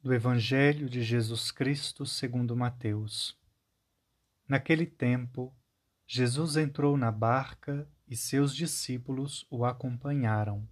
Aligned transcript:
do 0.00 0.14
Evangelho 0.14 0.88
de 0.88 1.02
Jesus 1.02 1.50
Cristo 1.50 2.06
segundo 2.06 2.54
Mateus. 2.54 3.36
Naquele 4.46 4.86
tempo, 4.86 5.52
Jesus 6.06 6.56
entrou 6.56 6.96
na 6.96 7.10
barca 7.10 7.86
e 8.06 8.16
seus 8.16 8.54
discípulos 8.54 9.44
o 9.50 9.64
acompanharam. 9.64 10.66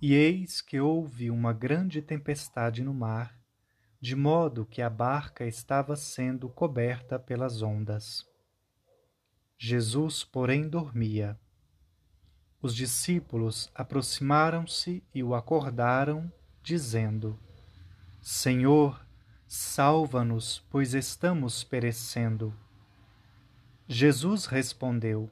E 0.00 0.14
eis 0.14 0.62
que 0.62 0.80
houve 0.80 1.30
uma 1.30 1.52
grande 1.52 2.00
tempestade 2.00 2.82
no 2.82 2.94
mar, 2.94 3.38
de 4.00 4.16
modo 4.16 4.64
que 4.64 4.80
a 4.80 4.88
barca 4.88 5.44
estava 5.44 5.94
sendo 5.94 6.48
coberta 6.48 7.18
pelas 7.18 7.60
ondas. 7.60 8.26
Jesus, 9.58 10.24
porém, 10.24 10.66
dormia. 10.66 11.38
Os 12.60 12.74
discípulos 12.74 13.70
aproximaram-se 13.74 15.04
e 15.14 15.22
o 15.22 15.34
acordaram, 15.34 16.32
dizendo: 16.62 17.38
Senhor, 18.26 19.06
salva-nos, 19.46 20.64
pois 20.70 20.94
estamos 20.94 21.62
perecendo. 21.62 22.58
Jesus 23.86 24.46
respondeu: 24.46 25.30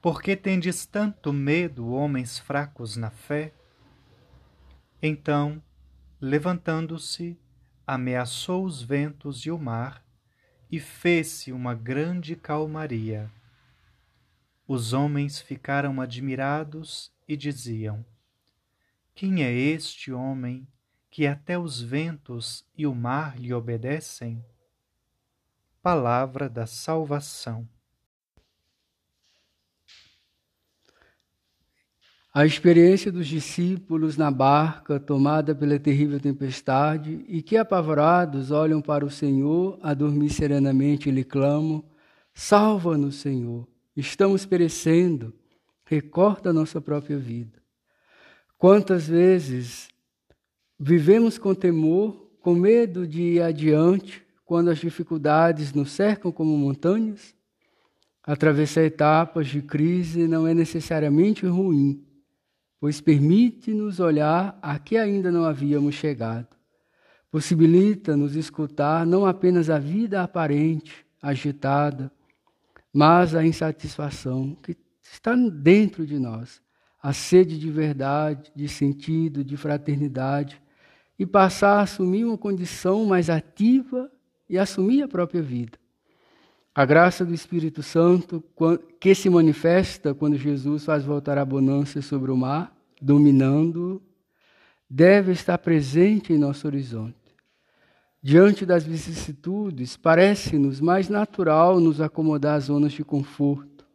Por 0.00 0.22
que 0.22 0.34
tendes 0.34 0.86
tanto 0.86 1.30
medo, 1.30 1.90
homens 1.90 2.38
fracos 2.38 2.96
na 2.96 3.10
fé? 3.10 3.52
Então, 5.02 5.62
levantando-se, 6.18 7.38
ameaçou 7.86 8.64
os 8.64 8.80
ventos 8.80 9.44
e 9.44 9.50
o 9.50 9.58
mar, 9.58 10.02
e 10.70 10.80
fez-se 10.80 11.52
uma 11.52 11.74
grande 11.74 12.34
calmaria. 12.34 13.30
Os 14.66 14.94
homens 14.94 15.38
ficaram 15.38 16.00
admirados 16.00 17.12
e 17.28 17.36
diziam: 17.36 18.02
Quem 19.14 19.44
é 19.44 19.52
este 19.52 20.10
homem 20.10 20.66
que 21.14 21.28
até 21.28 21.56
os 21.56 21.80
ventos 21.80 22.66
e 22.76 22.88
o 22.88 22.92
mar 22.92 23.38
lhe 23.38 23.54
obedecem? 23.54 24.44
Palavra 25.80 26.48
da 26.48 26.66
salvação. 26.66 27.68
A 32.34 32.44
experiência 32.44 33.12
dos 33.12 33.28
discípulos 33.28 34.16
na 34.16 34.28
barca 34.28 34.98
tomada 34.98 35.54
pela 35.54 35.78
terrível 35.78 36.18
tempestade 36.18 37.24
e 37.28 37.40
que, 37.42 37.56
apavorados, 37.56 38.50
olham 38.50 38.82
para 38.82 39.06
o 39.06 39.10
Senhor 39.10 39.78
a 39.84 39.94
dormir 39.94 40.30
serenamente 40.30 41.08
e 41.08 41.12
lhe 41.12 41.22
clamam: 41.22 41.84
Salva-nos, 42.34 43.20
Senhor, 43.20 43.68
estamos 43.96 44.44
perecendo, 44.44 45.32
recorta 45.84 46.50
a 46.50 46.52
nossa 46.52 46.80
própria 46.80 47.16
vida. 47.16 47.62
Quantas 48.58 49.06
vezes 49.06 49.93
Vivemos 50.78 51.38
com 51.38 51.54
temor, 51.54 52.30
com 52.40 52.54
medo 52.54 53.06
de 53.06 53.22
ir 53.22 53.42
adiante 53.42 54.24
quando 54.44 54.70
as 54.70 54.78
dificuldades 54.78 55.72
nos 55.72 55.92
cercam 55.92 56.32
como 56.32 56.56
montanhas? 56.56 57.34
Atravessar 58.22 58.82
etapas 58.82 59.46
de 59.48 59.62
crise 59.62 60.26
não 60.26 60.46
é 60.46 60.54
necessariamente 60.54 61.46
ruim, 61.46 62.04
pois 62.80 63.00
permite-nos 63.00 64.00
olhar 64.00 64.58
a 64.60 64.78
que 64.78 64.96
ainda 64.96 65.30
não 65.30 65.44
havíamos 65.44 65.94
chegado. 65.94 66.48
Possibilita-nos 67.30 68.34
escutar 68.34 69.06
não 69.06 69.26
apenas 69.26 69.70
a 69.70 69.78
vida 69.78 70.22
aparente, 70.22 71.04
agitada, 71.20 72.10
mas 72.92 73.34
a 73.34 73.44
insatisfação 73.44 74.56
que 74.62 74.76
está 75.02 75.34
dentro 75.34 76.06
de 76.06 76.18
nós, 76.18 76.60
a 77.02 77.12
sede 77.12 77.58
de 77.58 77.70
verdade, 77.70 78.52
de 78.54 78.68
sentido, 78.68 79.44
de 79.44 79.56
fraternidade, 79.56 80.62
e 81.18 81.24
passar 81.24 81.78
a 81.78 81.82
assumir 81.82 82.24
uma 82.24 82.38
condição 82.38 83.04
mais 83.04 83.30
ativa 83.30 84.10
e 84.48 84.58
assumir 84.58 85.02
a 85.02 85.08
própria 85.08 85.42
vida. 85.42 85.78
A 86.74 86.84
graça 86.84 87.24
do 87.24 87.32
Espírito 87.32 87.82
Santo, 87.82 88.42
que 88.98 89.14
se 89.14 89.30
manifesta 89.30 90.12
quando 90.12 90.36
Jesus 90.36 90.84
faz 90.84 91.04
voltar 91.04 91.38
a 91.38 91.44
bonança 91.44 92.02
sobre 92.02 92.32
o 92.32 92.36
mar, 92.36 92.76
dominando, 93.00 94.02
deve 94.90 95.32
estar 95.32 95.58
presente 95.58 96.32
em 96.32 96.38
nosso 96.38 96.66
horizonte. 96.66 97.14
Diante 98.20 98.64
das 98.66 98.84
vicissitudes, 98.84 99.96
parece-nos 99.96 100.80
mais 100.80 101.08
natural 101.08 101.78
nos 101.78 102.00
acomodar 102.00 102.56
às 102.56 102.64
zonas 102.64 102.92
de 102.92 103.04
conforto, 103.04 103.86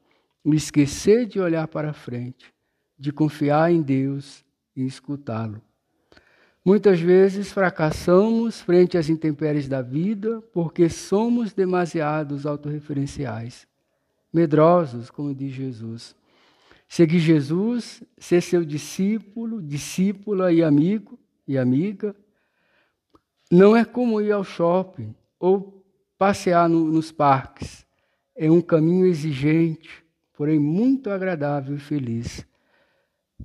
esquecer 0.46 1.26
de 1.26 1.40
olhar 1.40 1.68
para 1.68 1.94
frente, 1.94 2.54
de 2.98 3.12
confiar 3.12 3.72
em 3.72 3.82
Deus 3.82 4.46
e 4.76 4.86
escutá-lo. 4.86 5.62
Muitas 6.64 7.00
vezes 7.00 7.52
fracassamos 7.52 8.62
frente 8.62 8.98
às 8.98 9.10
intempéries 9.10 9.68
da 9.68 9.82
vida 9.82 10.42
porque 10.54 10.90
somos 10.90 11.54
demasiados 11.54 12.46
autorreferenciais, 12.46 13.66
medrosos, 14.32 15.10
como 15.10 15.34
diz 15.34 15.54
Jesus. 15.54 16.16
Seguir 16.88 17.20
Jesus, 17.20 18.04
ser 18.18 18.42
seu 18.42 18.66
discípulo, 18.66 19.62
discípula 19.62 20.52
e 20.52 20.62
amigo 20.62 21.18
e 21.48 21.58
amiga, 21.58 22.16
não 23.50 23.76
é 23.76 23.86
como 23.86 24.22
ir 24.22 24.32
ao 24.32 24.44
shopping 24.44 25.16
ou 25.40 25.84
passear 26.18 26.68
no, 26.68 26.86
nos 26.86 27.12
parques. 27.12 27.86
É 28.36 28.52
um 28.52 28.62
caminho 28.62 29.06
exigente, 29.06 30.04
porém 30.34 30.60
muito 30.60 31.10
agradável 31.10 31.76
e 31.76 31.80
feliz 31.80 32.46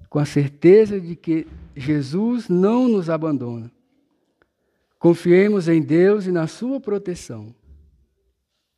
com 0.08 0.18
a 0.18 0.24
certeza 0.24 1.00
de 1.00 1.16
que 1.16 1.46
Jesus 1.76 2.48
não 2.48 2.88
nos 2.88 3.10
abandona. 3.10 3.70
Confiemos 4.98 5.68
em 5.68 5.82
Deus 5.82 6.26
e 6.26 6.32
na 6.32 6.46
Sua 6.46 6.80
proteção. 6.80 7.54